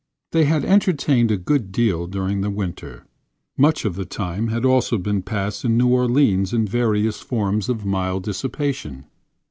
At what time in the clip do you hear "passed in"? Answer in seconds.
5.21-5.77